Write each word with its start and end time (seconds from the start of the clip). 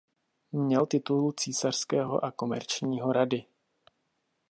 Měl 0.51 0.85
titul 0.85 1.33
císařského 1.37 2.25
a 2.25 2.31
komerčního 2.31 3.13
rady. 3.13 3.45